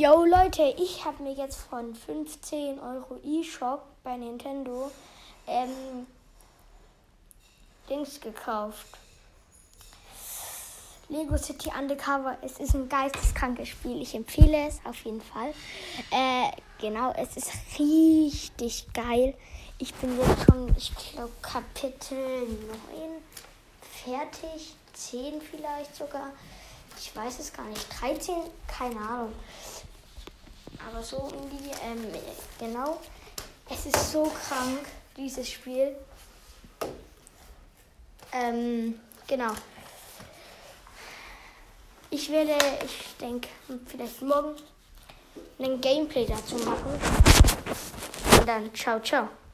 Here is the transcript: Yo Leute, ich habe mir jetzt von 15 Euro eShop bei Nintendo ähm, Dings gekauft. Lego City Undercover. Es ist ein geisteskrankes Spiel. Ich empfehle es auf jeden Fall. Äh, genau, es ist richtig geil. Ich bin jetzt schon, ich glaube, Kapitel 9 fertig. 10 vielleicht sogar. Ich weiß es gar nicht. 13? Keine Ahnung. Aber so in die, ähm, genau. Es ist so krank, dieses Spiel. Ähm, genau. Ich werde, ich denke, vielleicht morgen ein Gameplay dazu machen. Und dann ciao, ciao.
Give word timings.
Yo 0.00 0.24
Leute, 0.24 0.62
ich 0.78 1.04
habe 1.04 1.22
mir 1.22 1.34
jetzt 1.34 1.58
von 1.68 1.94
15 1.94 2.78
Euro 2.80 3.20
eShop 3.22 3.82
bei 4.02 4.16
Nintendo 4.16 4.90
ähm, 5.46 6.06
Dings 7.86 8.18
gekauft. 8.18 8.86
Lego 11.10 11.36
City 11.36 11.70
Undercover. 11.78 12.38
Es 12.40 12.58
ist 12.60 12.74
ein 12.74 12.88
geisteskrankes 12.88 13.68
Spiel. 13.68 14.00
Ich 14.00 14.14
empfehle 14.14 14.68
es 14.68 14.80
auf 14.84 14.96
jeden 15.04 15.20
Fall. 15.20 15.52
Äh, 16.10 16.50
genau, 16.80 17.12
es 17.18 17.36
ist 17.36 17.52
richtig 17.78 18.90
geil. 18.94 19.34
Ich 19.76 19.92
bin 19.96 20.18
jetzt 20.18 20.46
schon, 20.46 20.74
ich 20.78 20.94
glaube, 20.96 21.32
Kapitel 21.42 22.48
9 22.48 22.56
fertig. 23.82 24.74
10 24.94 25.42
vielleicht 25.42 25.94
sogar. 25.94 26.32
Ich 26.98 27.14
weiß 27.14 27.38
es 27.38 27.52
gar 27.52 27.66
nicht. 27.66 27.86
13? 28.00 28.34
Keine 28.66 28.96
Ahnung. 28.96 29.32
Aber 31.00 31.06
so 31.06 31.28
in 31.32 31.48
die, 31.48 31.70
ähm, 31.82 32.12
genau. 32.58 33.00
Es 33.70 33.86
ist 33.86 34.12
so 34.12 34.24
krank, 34.24 34.86
dieses 35.16 35.48
Spiel. 35.48 35.96
Ähm, 38.32 39.00
genau. 39.26 39.52
Ich 42.10 42.30
werde, 42.30 42.52
ich 42.84 43.16
denke, 43.18 43.48
vielleicht 43.86 44.20
morgen 44.20 44.56
ein 45.58 45.80
Gameplay 45.80 46.26
dazu 46.26 46.56
machen. 46.56 47.00
Und 48.38 48.46
dann 48.46 48.74
ciao, 48.74 49.00
ciao. 49.00 49.40